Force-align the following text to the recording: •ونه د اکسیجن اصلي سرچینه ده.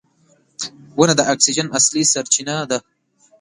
•ونه 0.97 1.13
د 1.17 1.21
اکسیجن 1.33 1.67
اصلي 1.77 2.03
سرچینه 2.13 2.55
ده. 2.69 2.79